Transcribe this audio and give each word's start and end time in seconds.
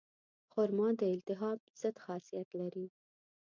خرما 0.51 0.87
د 0.99 1.01
التهاب 1.13 1.59
ضد 1.81 1.95
خاصیت 2.05 2.49
لري. 2.59 2.85